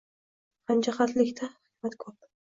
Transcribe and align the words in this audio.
Hamjihatlikda 0.71 1.51
hikmat 1.51 2.01
ko‘p! 2.07 2.19